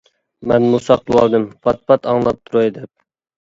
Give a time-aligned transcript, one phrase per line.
[0.51, 2.93] مەنمۇ ساقلىۋالدىم پات-پات ئاڭلاپ تۇراي دەپ.